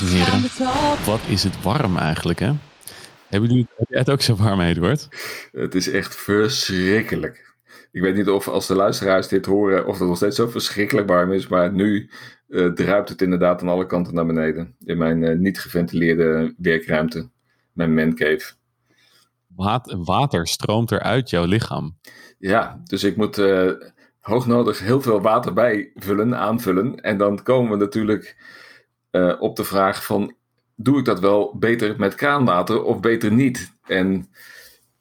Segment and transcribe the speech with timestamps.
[0.00, 1.04] Ja, dames en heren.
[1.04, 2.52] Wat is het warm eigenlijk, hè?
[3.28, 5.08] Hebben jullie het ook zo warm, Eduard?
[5.52, 7.56] Het is echt verschrikkelijk.
[7.92, 11.08] Ik weet niet of als de luisteraars dit horen, of het nog steeds zo verschrikkelijk
[11.08, 12.10] warm is, maar nu
[12.48, 14.76] uh, druipt het inderdaad aan alle kanten naar beneden.
[14.84, 17.30] In mijn uh, niet geventileerde werkruimte,
[17.72, 18.52] mijn mancave.
[19.46, 21.98] Water, water stroomt er uit jouw lichaam.
[22.38, 23.70] Ja, dus ik moet uh,
[24.20, 27.00] hoognodig heel veel water bijvullen, aanvullen.
[27.00, 28.36] En dan komen we natuurlijk
[29.10, 30.34] uh, op de vraag van,
[30.74, 33.72] doe ik dat wel beter met kraanwater of beter niet?
[33.86, 34.28] En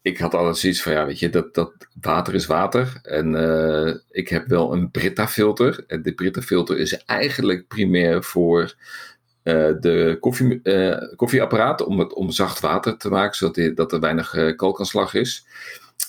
[0.02, 3.00] ik had altijd zoiets van, ja, weet je, dat, dat water is water.
[3.04, 5.84] En uh, ik heb wel een Brita-filter.
[5.88, 8.76] En de Brita-filter is eigenlijk primair voor
[9.44, 10.62] uh, de koffie,
[11.16, 15.46] koffieapparaat, om, het, om zacht water te maken, zodat die, dat er weinig kalkaanslag is.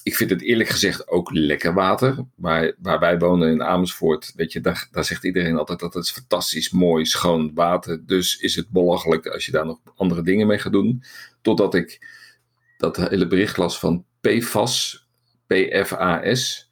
[0.09, 2.25] Ik vind het eerlijk gezegd ook lekker water.
[2.35, 6.05] Maar waar wij wonen in Amersfoort, weet je, daar, daar zegt iedereen altijd dat het
[6.05, 8.07] is fantastisch mooi, schoon water.
[8.07, 11.03] Dus is het belachelijk als je daar nog andere dingen mee gaat doen.
[11.43, 12.07] Totdat ik
[12.77, 15.07] dat hele bericht las van PFAS,
[15.47, 16.71] PFAS.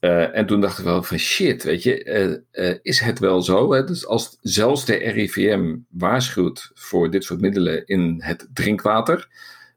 [0.00, 3.42] Uh, en toen dacht ik wel van shit, weet je, uh, uh, is het wel
[3.42, 3.72] zo?
[3.72, 3.84] Hè?
[3.84, 9.28] Dus als zelfs de RIVM waarschuwt voor dit soort middelen in het drinkwater,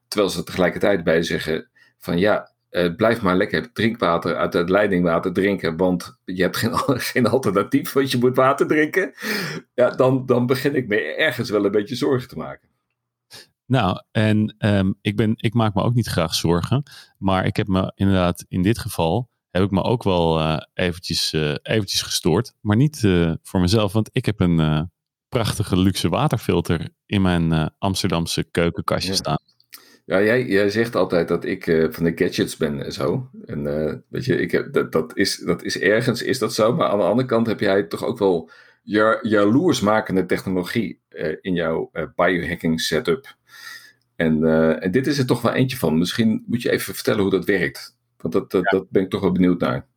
[0.07, 2.50] terwijl ze tegelijkertijd bij zeggen van ja,
[2.95, 6.77] blijf maar lekker drinkwater uit het leidingwater drinken, want je hebt geen,
[7.13, 9.13] geen alternatief, want je moet water drinken.
[9.73, 12.69] Ja, dan, dan begin ik me ergens wel een beetje zorgen te maken.
[13.65, 16.83] Nou, en um, ik, ben, ik maak me ook niet graag zorgen.
[17.17, 19.29] Maar ik heb me inderdaad in dit geval.
[19.49, 22.53] heb ik me ook wel uh, eventjes, uh, eventjes gestoord.
[22.61, 22.99] Maar niet
[23.43, 24.89] voor mezelf, want ik heb een
[25.29, 29.17] prachtige luxe waterfilter in mijn Amsterdamse keukenkastje ja.
[29.17, 29.39] staan.
[30.11, 33.29] Ja, jij, jij zegt altijd dat ik van de gadgets ben en zo.
[33.45, 33.63] En
[34.09, 36.73] weet je, ik heb, dat, dat, is, dat is ergens is dat zo.
[36.73, 38.49] Maar aan de andere kant heb jij toch ook wel
[38.83, 41.01] ja, jaloersmakende technologie
[41.41, 43.35] in jouw biohacking setup.
[44.15, 44.43] En,
[44.81, 45.97] en, dit is er toch wel eentje van.
[45.97, 47.97] Misschien moet je even vertellen hoe dat werkt.
[48.17, 48.77] Want dat, dat, ja.
[48.77, 49.87] dat ben ik toch wel benieuwd naar.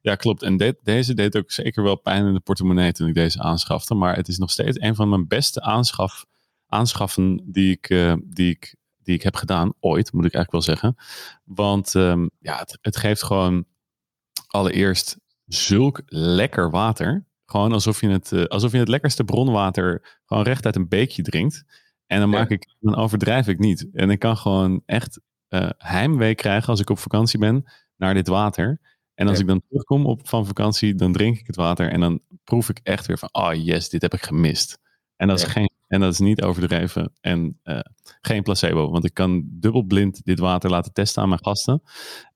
[0.00, 0.42] Ja, klopt.
[0.42, 3.94] En de, deze deed ook zeker wel pijn in de portemonnee toen ik deze aanschafte.
[3.94, 6.24] Maar het is nog steeds een van mijn beste aanschaf,
[6.66, 9.72] aanschaffen die ik, die, ik, die ik heb gedaan.
[9.80, 10.96] Ooit, moet ik eigenlijk wel zeggen.
[11.44, 13.64] Want um, ja, het, het geeft gewoon
[14.46, 17.26] allereerst zulk lekker water.
[17.46, 21.22] Gewoon alsof je het, uh, alsof je het lekkerste bronwater gewoon recht uit een beekje
[21.22, 21.64] drinkt.
[22.06, 23.88] En dan, maak ik, dan overdrijf ik niet.
[23.92, 27.64] En ik kan gewoon echt uh, heimwee krijgen als ik op vakantie ben
[27.96, 28.80] naar dit water.
[29.14, 29.42] En als ja.
[29.42, 31.90] ik dan terugkom op, van vakantie, dan drink ik het water.
[31.90, 34.78] En dan proef ik echt weer van, oh yes, dit heb ik gemist.
[35.16, 35.46] En dat, ja.
[35.46, 37.78] is, geen, en dat is niet overdreven en uh,
[38.20, 38.90] geen placebo.
[38.90, 41.82] Want ik kan dubbelblind dit water laten testen aan mijn gasten.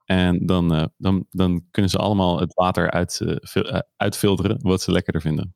[0.04, 3.20] En dan, uh, dan, dan kunnen ze allemaal het water uit,
[3.96, 5.54] uitfilteren wat ze lekkerder vinden.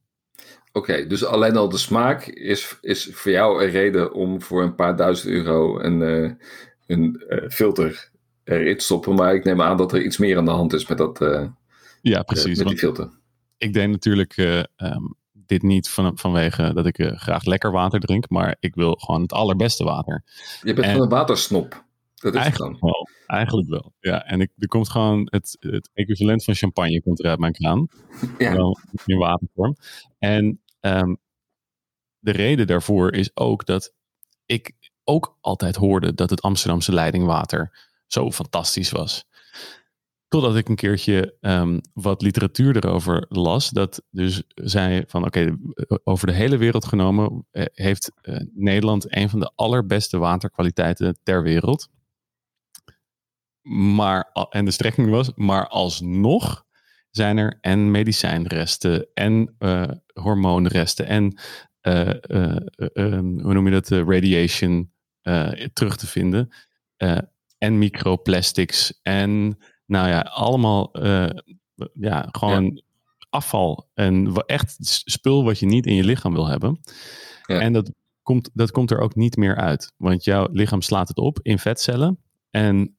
[0.73, 4.63] Oké, okay, dus alleen al de smaak is, is voor jou een reden om voor
[4.63, 6.33] een paar duizend euro een, uh,
[6.87, 8.11] een uh, filter
[8.45, 9.15] erin te stoppen.
[9.15, 11.47] Maar ik neem aan dat er iets meer aan de hand is met, dat, uh,
[12.01, 13.11] ja, precies, met die filter.
[13.57, 14.37] Ik deed natuurlijk
[14.77, 15.15] um,
[15.47, 19.33] dit niet van, vanwege dat ik graag lekker water drink, maar ik wil gewoon het
[19.33, 20.25] allerbeste water.
[20.63, 21.85] Je bent en, gewoon een watersnop.
[22.15, 23.09] Dat is eigenlijk wel.
[23.27, 23.93] Eigenlijk wel.
[24.01, 27.53] Ja, en ik, er komt gewoon het, het equivalent van champagne komt er uit mijn
[27.53, 27.87] kraan.
[28.39, 28.55] Ja.
[28.55, 29.77] Wel in watervorm.
[30.19, 31.19] En um,
[32.19, 33.93] de reden daarvoor is ook dat
[34.47, 34.73] ik
[35.05, 39.25] ook altijd hoorde dat het Amsterdamse leidingwater zo fantastisch was.
[40.33, 43.71] Totdat ik een keertje um, wat literatuur erover las.
[43.71, 45.57] Dat dus zei van oké,
[46.05, 51.43] over de hele wereld genomen uh, heeft uh, Nederland een van de allerbeste waterkwaliteiten ter
[51.43, 51.89] wereld.
[53.63, 56.65] Maar, en de strekking was, maar alsnog
[57.11, 61.39] zijn er en medicijnresten en uh, hormoonresten en
[61.83, 62.11] uh,
[63.43, 64.93] hoe noem je dat, radiation
[65.73, 66.49] terug te vinden.
[67.59, 70.91] en microplastics en nou ja, allemaal
[71.93, 72.83] ja, gewoon ja.
[73.31, 76.81] afval en echt spul wat je niet in je lichaam wil hebben.
[77.47, 77.61] Ja.
[77.61, 77.93] En dat
[78.23, 81.59] komt, dat komt er ook niet meer uit, want jouw lichaam slaat het op in
[81.59, 82.19] vetcellen
[82.51, 82.95] en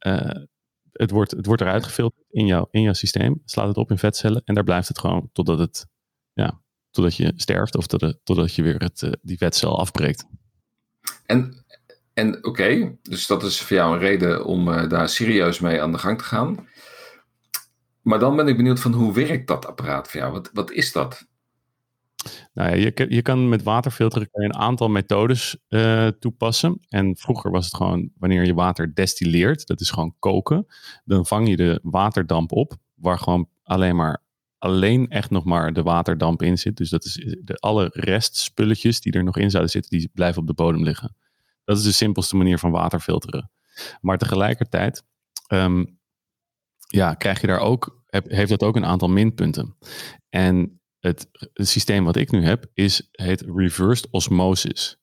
[0.94, 3.42] het wordt, het wordt eruit gefilterd in, jou, in jouw systeem.
[3.46, 4.42] Slaat het op in vetcellen.
[4.46, 5.88] En daar blijft het gewoon totdat, het,
[6.34, 7.76] ja, totdat je sterft.
[7.76, 10.26] Of totdat, totdat je weer het, uh, die vetcel afbreekt.
[11.26, 11.63] En,
[12.14, 15.92] en oké, dus dat is voor jou een reden om uh, daar serieus mee aan
[15.92, 16.68] de gang te gaan.
[18.02, 20.32] Maar dan ben ik benieuwd van hoe werkt dat apparaat voor jou?
[20.32, 21.28] Wat, wat is dat?
[22.54, 26.80] Nou ja, je, je kan met waterfilteren een aantal methodes uh, toepassen.
[26.90, 30.66] En vroeger was het gewoon wanneer je water destilleert, dat is gewoon koken.
[31.06, 34.24] Dan vang je de waterdamp op, waar gewoon alleen maar
[34.58, 36.78] alleen echt nog maar de waterdamp in zit.
[36.78, 37.14] Dus dat is
[37.44, 41.16] de, alle restspulletjes die er nog in zouden zitten, die blijven op de bodem liggen.
[41.64, 43.52] Dat is de simpelste manier van water filteren.
[44.02, 45.04] Maar tegelijkertijd
[45.48, 45.86] ehm,
[46.88, 49.78] ja, krijg je daar ook, heeft dat ook een aantal minpunten.
[50.30, 54.98] En het, systeem wat ik nu heb is, heet reversed osmosis.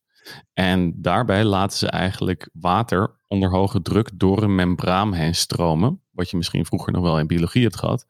[0.53, 6.03] En daarbij laten ze eigenlijk water onder hoge druk door een membraan heen stromen.
[6.11, 8.07] Wat je misschien vroeger nog wel in biologie hebt gehad.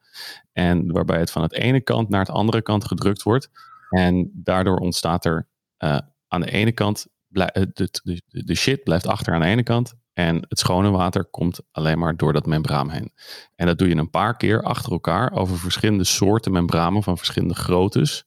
[0.51, 3.49] En waarbij het van het ene kant naar het andere kant gedrukt wordt.
[3.89, 5.47] En daardoor ontstaat er
[5.83, 9.63] uh, aan de ene kant, eh, de, de, de shit blijft achter aan de ene
[9.63, 9.93] kant.
[10.13, 13.13] En het schone water komt alleen maar door dat membraan heen.
[13.55, 17.55] En dat doe je een paar keer achter elkaar over verschillende soorten membranen van verschillende
[17.55, 18.25] groottes.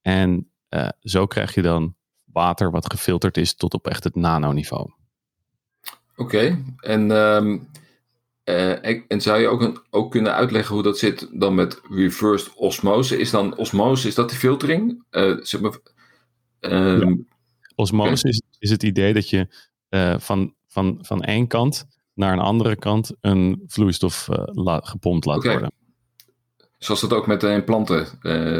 [0.00, 1.94] En uh, zo krijg je dan
[2.24, 4.90] water wat gefilterd is tot op echt het nanoniveau.
[6.16, 7.68] Oké, en, um,
[9.08, 13.18] en zou je ook, een, ook kunnen uitleggen hoe dat zit dan met reversed osmose?
[13.18, 15.04] Is dan osmose, is dat de filtering?
[15.10, 15.76] Uh, zeg maar,
[16.60, 17.28] um,
[17.74, 19.54] Osmose is, is het idee dat je
[19.90, 25.36] uh, van, van, van één kant naar een andere kant een vloeistof la, gepompt laat
[25.36, 25.52] okay.
[25.52, 25.72] worden.
[26.78, 28.06] Zoals dat ook met in planten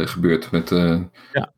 [0.09, 0.51] gebeurt.
[0.51, 0.69] Met,
[1.33, 1.53] ja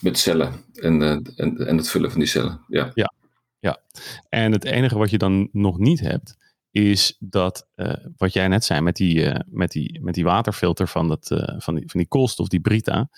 [0.00, 1.02] met cellen en,
[1.36, 2.64] en, en het vullen van die cellen.
[2.68, 2.90] Ja.
[2.94, 3.12] ja.
[3.58, 3.82] Ja,
[4.28, 6.36] en het enige wat je dan nog niet hebt,
[6.70, 10.88] is dat uh, wat jij net zei met die, uh, met die, met die waterfilter
[10.88, 11.26] van, dat,
[11.58, 13.08] van, die, van die koolstof, die Brita.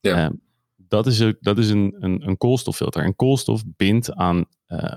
[0.00, 0.32] Ja.
[0.90, 3.02] Dat is, een, dat is een, een, een koolstoffilter.
[3.04, 4.44] En koolstof bindt aan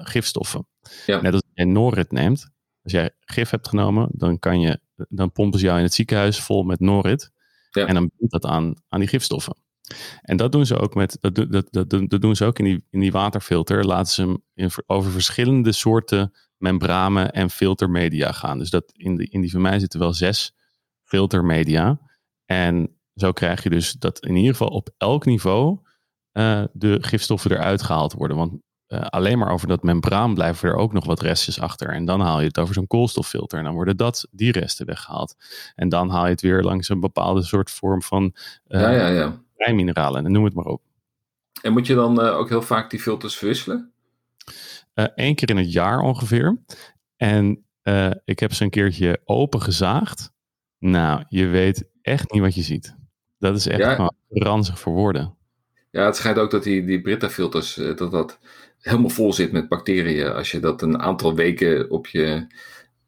[0.03, 0.67] gifstoffen.
[1.05, 1.21] Ja.
[1.21, 2.51] Net als je Norit neemt.
[2.83, 4.79] Als jij gif hebt genomen, dan, kan je,
[5.09, 7.31] dan pompen ze jou in het ziekenhuis vol met Norit.
[7.69, 7.85] Ja.
[7.85, 9.55] En dan bindt dat aan, aan die gifstoffen.
[10.21, 12.85] En dat doen ze ook met, dat, dat, dat, dat doen ze ook in die,
[12.89, 13.85] in die waterfilter.
[13.85, 18.57] Laten ze hem in, over verschillende soorten membranen en filtermedia gaan.
[18.57, 20.55] Dus dat in, die in die van mij zitten wel zes
[21.03, 21.99] filtermedia.
[22.45, 25.79] En zo krijg je dus dat in ieder geval op elk niveau
[26.33, 28.37] uh, de gifstoffen eruit gehaald worden.
[28.37, 28.53] Want
[28.87, 31.89] uh, alleen maar over dat membraan blijven er ook nog wat restjes achter.
[31.89, 33.57] En dan haal je het over zo'n koolstoffilter.
[33.57, 35.35] En dan worden dat, die resten weggehaald.
[35.75, 38.23] En dan haal je het weer langs een bepaalde soort vorm van
[38.67, 40.81] uh, ja, ja, ja en noem het maar op.
[41.61, 43.93] En moet je dan uh, ook heel vaak die filters verwisselen?
[44.93, 46.63] Eén keer in het jaar ongeveer.
[47.15, 47.65] En
[48.25, 50.31] ik heb ze een keertje open gezaagd.
[50.79, 52.95] Nou, je weet echt niet wat je ziet.
[53.43, 53.95] Dat is echt ja.
[53.95, 55.35] gewoon ranzig voor woorden.
[55.91, 58.39] Ja, het schijnt ook dat die, die Brita-filters, dat dat
[58.79, 60.33] helemaal vol zit met bacteriën.
[60.33, 62.47] Als je dat een aantal weken op je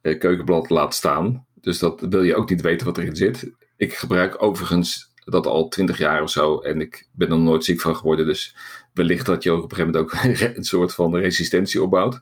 [0.01, 1.45] keukenblad laat staan.
[1.53, 3.51] Dus dat wil je ook niet weten wat erin zit.
[3.77, 6.59] Ik gebruik overigens dat al twintig jaar of zo.
[6.59, 8.25] En ik ben er nooit ziek van geworden.
[8.25, 8.55] Dus
[8.93, 12.21] wellicht dat je ook op een gegeven moment ook een soort van resistentie opbouwt.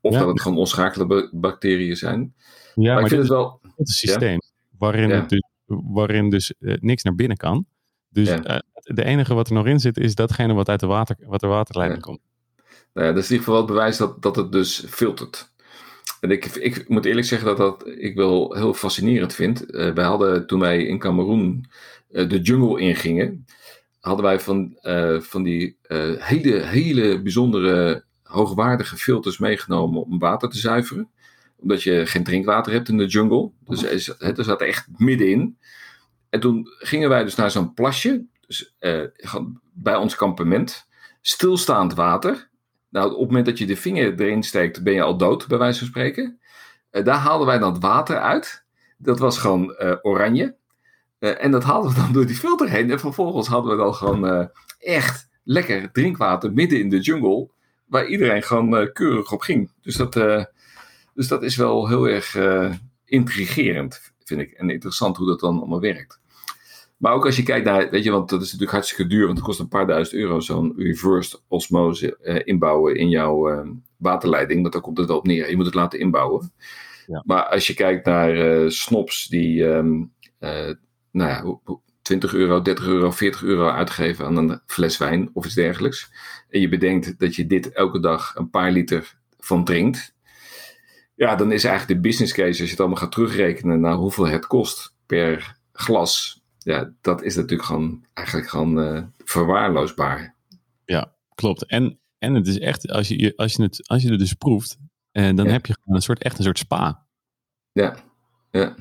[0.00, 2.34] Of dat het gewoon onschakelijke bacteriën zijn.
[2.74, 3.60] Ja, maar, maar ik vind het wel.
[3.76, 4.38] Het systeem
[4.78, 7.66] waarin, het dus, waarin dus uh, niks naar binnen kan.
[8.08, 11.16] Dus uh, de enige wat er nog in zit is datgene wat uit de, water,
[11.26, 12.20] wat de waterleiding komt.
[12.92, 15.50] Nou ja, dat is in ieder geval het bewijs dat, dat het dus filtert.
[16.20, 19.74] En ik, ik moet eerlijk zeggen dat dat ik wel heel fascinerend vind.
[19.74, 21.66] Uh, wij hadden toen wij in Cameroen
[22.08, 23.46] de jungle ingingen,
[24.00, 24.76] hadden wij van,
[25.20, 25.76] van die
[26.18, 31.08] hele, hele bijzondere hoogwaardige filters meegenomen om water te zuiveren.
[31.62, 33.50] Omdat je geen drinkwater hebt in de jungle.
[33.64, 35.58] Dus er, er zat echt middenin.
[36.30, 38.74] En toen gingen wij dus naar zo'n plasje, dus,
[39.72, 40.86] bij ons kampement.
[41.20, 42.50] Stilstaand water.
[42.88, 45.58] Nou, op het moment dat je de vinger erin steekt, ben je al dood, bij
[45.58, 46.38] wijze van spreken.
[46.90, 48.64] Uh, daar haalden wij dan het water uit.
[48.98, 50.56] Dat was gewoon uh, oranje.
[51.18, 52.90] En dat haalden we dan door die filter heen.
[52.90, 57.50] En vervolgens hadden we dan gewoon echt lekker drinkwater midden in de jungle.
[57.86, 59.70] Waar iedereen gewoon keurig op ging.
[59.82, 60.14] Dus dat,
[61.14, 62.36] dus dat is wel heel erg
[63.04, 64.50] intrigerend, vind ik.
[64.52, 66.20] En interessant hoe dat dan allemaal werkt.
[67.02, 69.36] Maar ook als je kijkt naar, weet je, want dat is natuurlijk hartstikke duur, want
[69.36, 74.60] het kost een paar duizend euro zo'n reversed osmose uh, inbouwen in jouw uh, waterleiding,
[74.60, 75.50] want daar komt het wel op neer.
[75.50, 76.52] Je moet het laten inbouwen.
[77.06, 77.22] Ja.
[77.26, 80.12] Maar als je kijkt naar uh, snops die, um,
[81.10, 81.58] nou ja,
[82.02, 86.10] 20 euro, 30 euro, 40 euro uitgeven aan een fles wijn of iets dergelijks.
[86.48, 90.14] En je bedenkt dat je dit elke dag een paar liter van drinkt.
[91.14, 94.26] Ja, dan is eigenlijk de business case, als je het allemaal gaat terugrekenen naar hoeveel
[94.26, 100.34] het kost per glas ja, dat is natuurlijk gewoon eigenlijk gewoon uh, verwaarloosbaar.
[100.84, 101.66] Ja, klopt.
[101.66, 104.78] En, en het is echt, als je, als je, het, als je het dus proeft,
[105.12, 107.06] eh, dan heb je gewoon een soort, echt een soort spa.
[107.72, 107.96] Ja,
[108.50, 108.74] ja.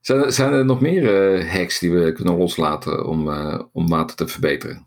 [0.00, 1.02] Zijn er, zijn er nog meer
[1.38, 4.86] uh, hacks die we kunnen loslaten om, uh, om water te verbeteren?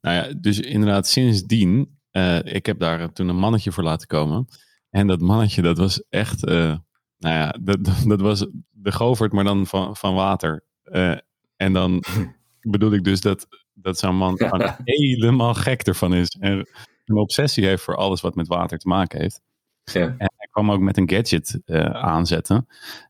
[0.00, 4.48] Nou ja, dus inderdaad, sindsdien, uh, ik heb daar toen een mannetje voor laten komen.
[4.96, 6.80] En dat mannetje, dat was echt, nou
[7.18, 7.78] ja, dat,
[8.12, 10.64] dat was de govert, maar dan van, van water.
[10.84, 11.16] Uh,
[11.56, 12.04] En dan
[12.60, 16.28] bedoel ik dus dat, dat zo'n man gewoon helemaal gek ervan is.
[16.28, 16.68] En
[17.04, 19.40] een obsessie heeft voor alles wat met water te maken heeft.
[19.84, 20.00] Ja.
[20.00, 22.66] En hij kwam ook met een gadget eh, aanzetten.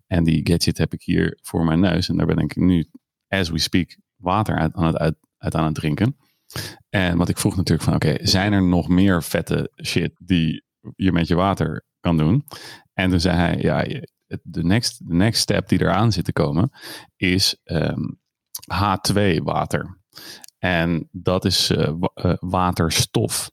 [0.06, 2.08] En die gadget heb ik hier voor mijn neus.
[2.08, 2.86] En daar ben ik nu,
[3.28, 6.16] as we speak, water uit, aan, het, uit, uit aan het drinken.
[6.88, 10.64] En wat ik vroeg natuurlijk van, oké, zijn er nog meer vette shit die
[10.96, 12.44] je met je water kan doen?
[12.92, 14.00] En toen zei hij, ja,
[14.42, 16.70] de next, next step die eraan zit te komen
[17.16, 18.02] is ehm,
[18.74, 20.00] H2 water.
[20.58, 23.50] En dat is eh, eh, waterstof.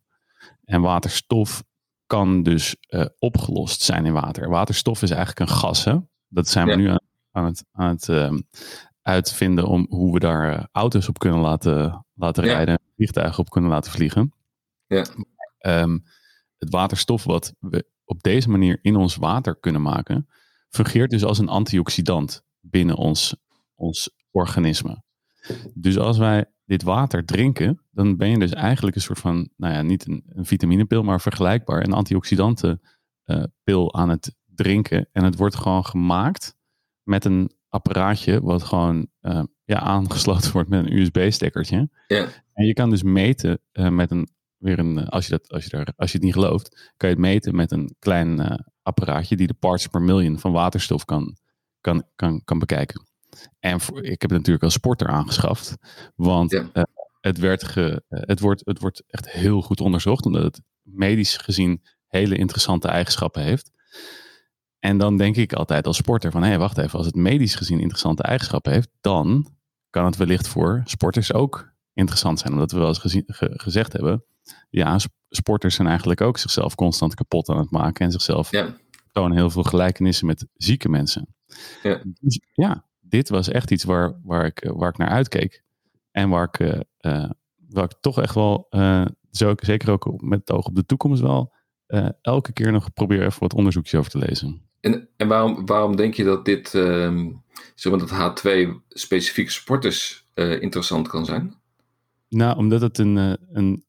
[0.64, 1.64] En waterstof
[2.06, 4.50] kan dus eh, opgelost zijn in water.
[4.50, 5.84] Waterstof is eigenlijk een gas.
[5.84, 5.98] Hè?
[6.28, 6.78] Dat zijn we Ja.
[6.78, 7.00] nu aan,
[7.32, 8.40] aan het, aan het ehm,
[9.02, 12.54] uitvinden om hoe we daar auto's op kunnen laten, laten Ja.
[12.54, 14.34] rijden, vliegtuigen op kunnen laten vliegen.
[14.88, 15.06] Ja.
[15.58, 15.98] Ehm,
[16.64, 20.28] het waterstof wat we op deze manier in ons water kunnen maken,
[20.70, 23.36] fungeert dus als een antioxidant binnen ons,
[23.76, 25.04] ons organisme.
[25.74, 29.74] Dus als wij dit water drinken, dan ben je dus eigenlijk een soort van, nou
[29.74, 35.10] ja, niet een, een vitaminepil, maar vergelijkbaar, een antioxidantenpil aan het drinken.
[35.12, 36.58] En het wordt gewoon gemaakt
[37.04, 41.90] met een apparaatje wat gewoon eh, ja, aangesloten wordt met een USB-stekkertje.
[42.08, 42.28] Ja.
[42.54, 44.30] En je kan dus meten eh, met een,
[44.64, 47.10] weer een, eh, als je, dat, als, je daar, als je het niet gelooft, kan
[47.10, 51.06] je het meten met een klein eh, apparaatje die de parts per million van waterstof
[51.06, 51.38] kan,
[51.82, 53.08] kan, kan, kan bekijken.
[53.60, 55.76] En voor, ik heb het natuurlijk als sporter aangeschaft,
[56.16, 56.70] want Ja.
[56.74, 56.84] eh,
[57.22, 61.82] het, werd ge, het, wordt, het wordt echt heel goed onderzocht, omdat het medisch gezien
[62.08, 63.72] hele interessante eigenschappen heeft.
[64.80, 67.80] En dan denk ik altijd als sporter van, hé, wacht even, als het medisch gezien
[67.80, 69.52] interessante eigenschappen heeft, dan
[69.90, 72.54] kan het wellicht voor sporters ook interessant zijn.
[72.54, 74.24] Omdat we wel eens gezien, ge- gezegd hebben,
[74.70, 78.76] ja, sp- sporters zijn eigenlijk ook zichzelf constant kapot aan het maken en zichzelf Ja.
[79.12, 81.36] tonen heel veel gelijkenissen met zieke mensen.
[81.84, 82.02] Ja.
[82.20, 85.64] Dus ja, dit was echt iets waar, waar, ik, eh, waar ik naar uitkeek.
[86.12, 87.30] En waar ik, eh, eh,
[87.70, 88.68] waar ik toch echt wel,
[89.32, 91.54] zo, zeker ook met het oog op de toekomst wel,
[92.22, 94.62] elke keer nog probeer even wat onderzoekjes over te lezen.
[94.80, 97.32] En, en waarom, waarom denk je dat dit, ehm,
[97.76, 101.56] zeg maar, dat H2 specifiek sporters interessant kan zijn?
[102.30, 103.86] Nou, omdat het een, een,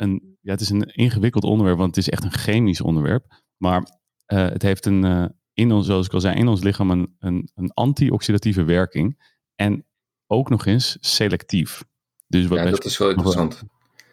[0.00, 3.42] een, ja, het is een ingewikkeld onderwerp, want het is echt een chemisch onderwerp.
[3.56, 6.90] Maar eh, het heeft een, eh, in ons, zoals ik al zei, in ons lichaam
[6.90, 9.32] een, een, een antioxidatieve werking.
[9.54, 9.84] En
[10.26, 11.84] ook nog eens selectief.
[12.26, 13.62] Dus wat Ja, dat is wel interessant.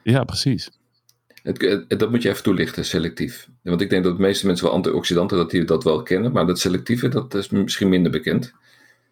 [0.03, 0.69] ja, precies.
[1.43, 3.49] Het, het- dat moet je even toelichten, selectief.
[3.61, 6.31] Want ik denk dat de meeste mensen wel antioxidanten, dat die dat wel kennen.
[6.31, 8.53] Maar dat selectieve, dat is misschien minder bekend.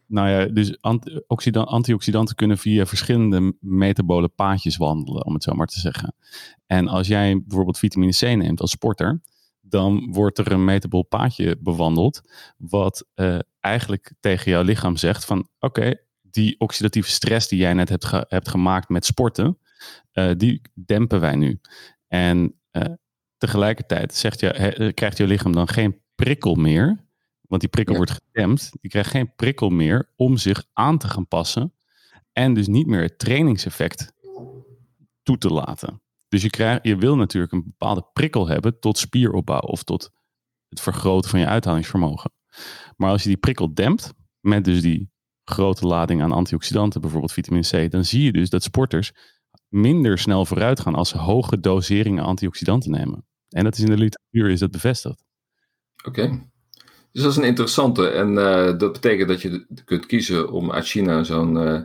[0.08, 5.68] Nou ja, dus antioxidan- antioxidanten kunnen via verschillende metabole paadjes wandelen, om het zo maar
[5.68, 6.16] te zeggen.
[6.66, 9.22] En als jij bijvoorbeeld vitamine C neemt als sporter,
[9.62, 12.22] dan wordt er een metabol paadje bewandeld,
[12.58, 17.90] wat eh, eigenlijk tegen jouw lichaam zegt van oké, die oxidatieve stress die jij net
[17.90, 19.58] hebt, hebt gemaakt met sporten,
[20.12, 21.60] eh, die dempen wij nu.
[22.08, 22.94] En eh,
[23.38, 27.05] tegelijkertijd zegt je, krijgt je lichaam dan geen prikkel meer,
[27.48, 28.00] want die prikkel Ja.
[28.00, 28.72] wordt gedempt.
[28.82, 31.74] Die krijgt geen prikkel meer om zich aan te gaan passen.
[32.32, 34.14] En dus niet meer het trainingseffect
[35.24, 36.02] toe te laten.
[36.28, 40.12] Dus je, krijgt, je wil natuurlijk een bepaalde prikkel hebben tot spieropbouw of tot
[40.70, 42.32] het vergroten van je uithoudingsvermogen.
[42.96, 45.12] Maar als je die prikkel dempt, met dus die
[45.44, 49.12] grote lading aan antioxidanten, bijvoorbeeld vitamine C, dan zie je dus dat sporters
[49.68, 53.26] minder snel vooruit gaan als ze hoge doseringen antioxidanten nemen.
[53.50, 55.24] En dat is in de literatuur is dat bevestigd.
[56.06, 56.50] Oké.
[57.16, 58.08] Dus dat is een interessante.
[58.08, 61.82] En eh, dat betekent dat je kunt kiezen om uit China zo'n eh,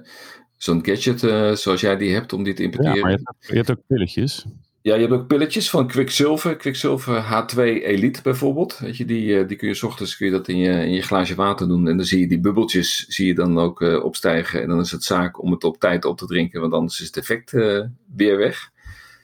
[0.56, 3.00] zo'n gadget, eh, zoals jij die hebt, om die te Ja, importeren.
[3.00, 4.44] maar je hebt, ook- je hebt ook pilletjes.
[4.82, 6.56] Ja, je hebt ook pilletjes van Quicksilver.
[6.56, 8.78] Quicksilver H2 Elite bijvoorbeeld.
[8.78, 11.02] Weet je, die, die kun je 's ochtends kun je dat in je, in je
[11.02, 11.88] glaasje water doen.
[11.88, 14.62] En dan zie je die bubbeltjes zie je dan ook opstijgen.
[14.62, 16.60] En dan is het zaak om het op tijd op te drinken.
[16.60, 17.50] Want anders is het effect
[18.14, 18.70] weer weg.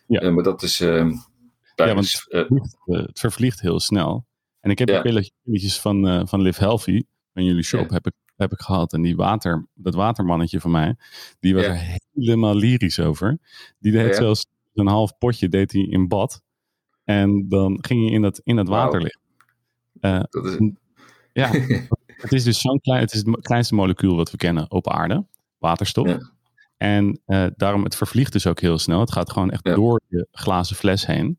[0.06, 0.30] Ja.
[0.30, 0.78] Maar dat is...
[0.78, 4.25] Ja, want- vervliegt, eh, het vervliegt heel snel.
[4.66, 5.02] En ik heb Ja.
[5.02, 7.94] de pilletjes, van, eh, van Live Healthy, van jullie shop, Ja.
[7.94, 8.92] heb, ik, heb ik gehad.
[8.92, 10.96] En die water, dat watermannetje van mij,
[11.40, 13.38] die was er helemaal lyrisch over.
[13.78, 16.42] Die deed zelfs een half potje deed hij in bad.
[17.04, 19.20] En dan ging je in dat, in dat water liggen.
[20.00, 20.70] Eh, dat is,
[21.32, 21.50] ja,
[22.22, 25.26] het is dus zo'n klein, het is het kleinste molecuul wat we kennen op aarde,
[25.58, 26.06] waterstof.
[26.08, 26.30] Ja.
[26.76, 29.00] En eh, daarom, het vervliegt dus ook heel snel.
[29.00, 29.74] Het gaat gewoon echt Ja.
[29.74, 31.38] door je glazen fles heen.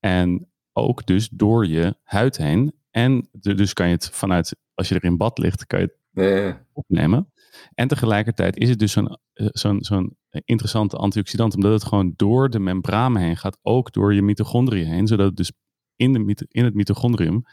[0.00, 0.47] En
[0.82, 2.72] ook dus door je huid heen.
[2.90, 6.24] En dus kan je het vanuit, als je er in bad ligt, kan je het
[6.24, 7.32] eh, opnemen.
[7.74, 12.50] En tegelijkertijd is het dus zo'n eh, zo'n zo'n interessante antioxidant, omdat het gewoon door
[12.50, 15.52] de membranen heen gaat, ook door je mitochondriën heen, zodat het dus
[15.96, 17.44] in, de, in het mitochondrium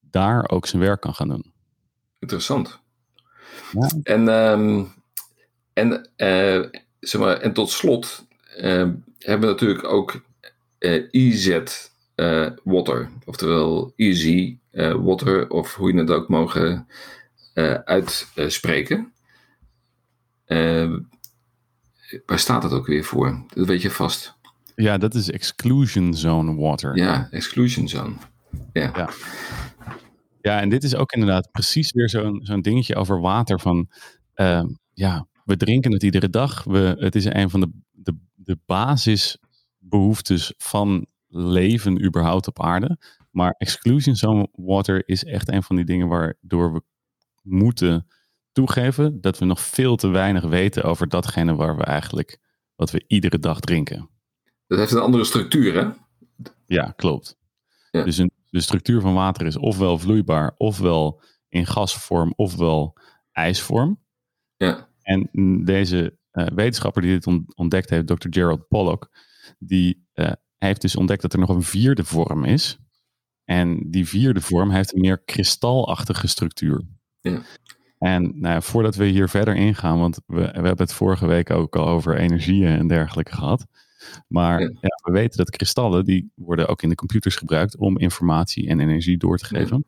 [0.00, 1.52] daar ook zijn werk kan gaan doen.
[2.18, 2.80] interessant.
[3.72, 3.90] Ja.
[4.02, 4.84] En ehm,
[5.74, 6.10] en,
[7.00, 8.26] zeg maar, en tot slot
[9.18, 10.22] hebben we natuurlijk ook
[12.14, 16.86] EZ Water, oftewel Easy Water, of hoe je het ook mogen
[18.34, 19.12] uitspreken.
[22.26, 23.44] waar staat het ook weer voor?
[23.54, 24.34] Dat weet je vast.
[24.74, 26.96] Ja, dat is exclusion zone water.
[26.96, 28.14] Ja, exclusion zone.
[28.72, 28.92] Ja.
[28.94, 29.08] ja.
[30.40, 33.60] Ja, en dit is ook inderdaad precies weer zo'n zo'n dingetje over water.
[33.60, 33.88] Van
[34.36, 36.64] uh, ja, we drinken het iedere dag.
[36.64, 41.06] We, het is een van de, de, de basisbehoeftes van
[41.36, 42.98] leven überhaupt op aarde.
[43.30, 46.82] Maar exclusion zone water is echt een van die dingen waardoor we
[47.42, 48.06] moeten
[48.52, 52.40] toegeven dat we nog veel te weinig weten over datgene waar we eigenlijk,
[52.74, 54.08] wat we iedere dag drinken.
[54.66, 55.90] Dat heeft een andere structuur, hè?
[56.66, 57.38] Ja, klopt.
[57.90, 58.04] Ja.
[58.04, 62.98] Dus een, de structuur van water is ofwel vloeibaar, ofwel in gasvorm, ofwel
[63.32, 64.00] ijsvorm.
[64.56, 64.88] Ja.
[65.02, 65.28] En
[65.64, 68.26] deze uh, wetenschapper die dit ontdekt heeft, Dr.
[68.30, 69.10] Gerald Pollock,
[69.58, 72.78] die uh, heeft dus ontdekt dat er nog een vierde vorm is.
[73.44, 76.82] En die vierde vorm heeft een meer kristalachtige structuur.
[77.20, 77.42] Ja.
[77.98, 81.76] En nou, voordat we hier verder ingaan, want we, we hebben het vorige week ook
[81.76, 83.66] al over energieën en dergelijke gehad.
[84.28, 84.68] Maar ja.
[85.02, 89.16] we weten dat kristallen, die worden ook in de computers gebruikt om informatie en energie
[89.16, 89.84] door te geven.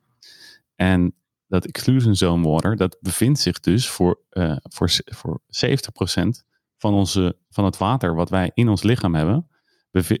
[0.75, 1.15] En
[1.47, 6.43] dat exclusion zone water, dat bevindt zich dus voor, uh, voor, voor 70%
[6.77, 9.47] van, onze, van het water wat wij in ons lichaam hebben,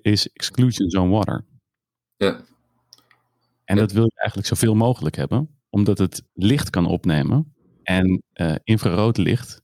[0.01, 1.45] is exclusion zone water.
[2.15, 2.41] Ja.
[3.65, 8.55] En dat wil je eigenlijk zoveel mogelijk hebben, omdat het licht kan opnemen en uh,
[8.63, 9.61] infrarood licht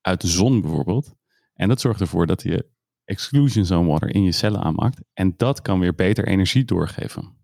[0.00, 1.14] uit de zon bijvoorbeeld.
[1.54, 2.66] En dat zorgt ervoor dat je
[3.04, 5.00] exclusion zone water in je cellen aanmaakt.
[5.14, 7.36] En dat kan weer beter energie doorgeven.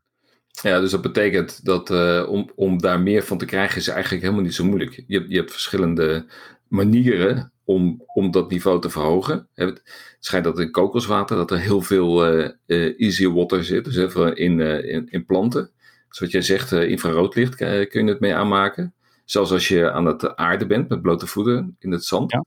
[0.62, 4.22] Ja, dus dat betekent dat uh, om, om daar meer van te krijgen is eigenlijk
[4.22, 5.04] helemaal niet zo moeilijk.
[5.06, 6.26] Je, je hebt verschillende
[6.68, 9.48] manieren om, om dat niveau te verhogen.
[9.54, 9.82] Het
[10.20, 12.28] schijnt dat in kokoswater dat er heel veel
[12.66, 15.70] uh, easy water zit, dus even in, in, in, planten.
[16.08, 18.94] Dus wat jij zegt, infraroodlicht kun je het mee aanmaken.
[19.24, 22.32] Zelfs als je aan het aarde bent met blote voeten in het zand.
[22.32, 22.44] Ja.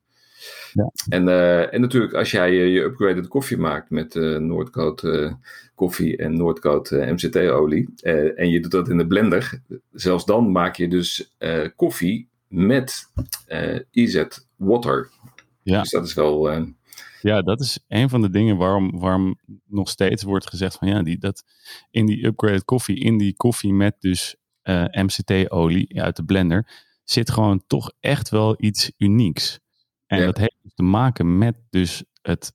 [0.73, 0.91] Ja.
[1.09, 5.31] En, uh, en natuurlijk, als jij je, je upgraded koffie maakt met uh, Noordcoat uh,
[5.75, 7.89] koffie en Noordcoat MCT-olie.
[8.35, 9.61] en je doet dat in de blender.
[9.91, 11.35] Zelfs dan maak je dus
[11.75, 13.11] koffie met
[13.91, 14.23] EZ
[14.55, 15.09] water.
[15.63, 15.81] Ja.
[15.81, 16.65] Dus dat is wel.
[17.21, 21.03] Ja, dat is een van de dingen waarom, waarom nog steeds wordt gezegd van ja,
[21.03, 21.43] die, dat
[21.91, 24.35] in die upgraded koffie, in die koffie met dus
[24.91, 29.59] MCT-olie uit de blender, zit gewoon toch echt wel iets unieks.
[30.05, 32.53] En dat heeft dus te maken met dus het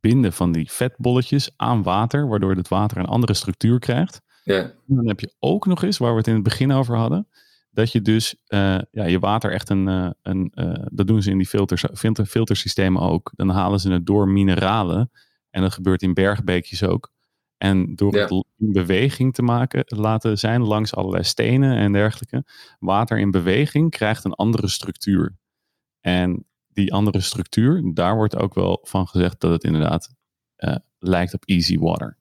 [0.00, 4.20] binden van die vetbolletjes aan water, waardoor het water een andere structuur krijgt.
[4.44, 4.60] Ja.
[4.60, 7.28] En dan heb je ook nog eens, waar we het in het begin over hadden,
[7.72, 11.30] dat je dus uh, ja, je water echt een, uh, een uh, dat doen ze
[11.30, 13.32] in die filters, filter, filtersystemen ook.
[13.34, 15.10] Dan halen ze het door mineralen
[15.50, 17.12] en dat gebeurt in bergbeekjes ook.
[17.56, 18.20] En door Ja.
[18.22, 22.44] het in beweging te maken, laten zijn langs allerlei stenen en dergelijke,
[22.78, 25.36] water in beweging krijgt een andere structuur.
[26.00, 30.14] En die andere structuur, daar wordt ook wel van gezegd dat het inderdaad
[30.56, 32.18] eh, lijkt op easy water.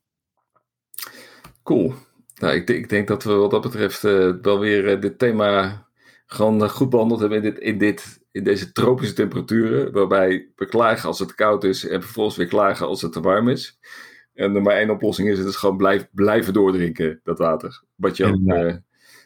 [1.64, 1.94] Cool.
[2.42, 5.86] Nou, ik, ik denk dat we wat dat betreft eh, wel weer eh, dit thema
[6.26, 9.92] gewoon eh, goed behandeld hebben in, dit, in, dit, in deze tropische temperaturen.
[9.92, 13.50] Waarbij we klagen als het koud is en vervolgens weer klagen als het te warm
[13.50, 13.80] is.
[14.34, 17.84] En er maar één oplossing is, het is gewoon blijf, blijven doordrinken, dat water.
[17.96, 18.40] Wat je ook,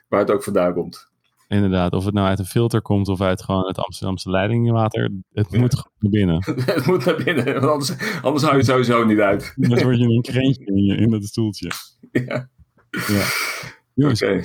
[0.08, 1.14] waar het ook vandaan komt.
[1.48, 5.52] Inderdaad, of het nou uit een filter komt of uit gewoon het Amsterdamse leidingwater, het
[5.52, 6.44] moet gewoon naar binnen.
[6.76, 9.54] het moet naar binnen, want anders, anders hou je het sowieso niet uit.
[9.56, 11.72] Anders word je een krentje in, je, in dat stoeltje.
[12.12, 12.50] ja.
[13.08, 13.26] Ja.
[13.94, 14.40] Jongens, Oké.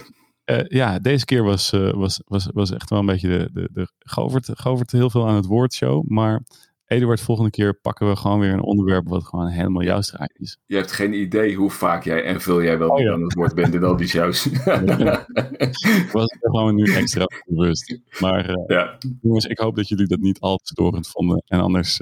[0.45, 3.69] eh, ja, deze keer was, eh, was, was, was echt wel een beetje de, de,
[3.73, 6.05] de Govert, Govert heel veel aan het woordshow.
[6.09, 6.43] Maar
[6.87, 10.59] Eduard, volgende keer pakken we gewoon weer een onderwerp wat gewoon helemaal jouw straat is.
[10.67, 13.13] Je hebt geen idee hoe vaak jij en veel jij wel Oh, ja.
[13.13, 14.47] aan het woord bent in al die shows.
[14.47, 17.99] Ik was er gewoon nu extra bewust.
[18.21, 21.43] Maar eh, ja, jongens, ik hoop dat jullie dat niet al te storend vonden.
[21.47, 22.01] En anders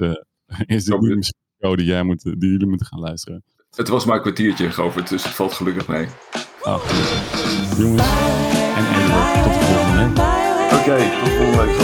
[0.65, 3.43] is dit niet je- misschien een show die, jij moet, die jullie moeten gaan luisteren.
[3.75, 6.07] Het was maar een kwartiertje, Govert, dus het valt gelukkig mee.
[6.61, 6.81] Ah,
[7.77, 8.07] jongens
[8.75, 10.21] en Eduard, tot de volgende.
[10.75, 11.77] Oké, tot volgende week.